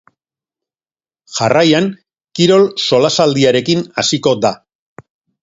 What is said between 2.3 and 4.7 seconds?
kirol solasaldiarekin hasiko da.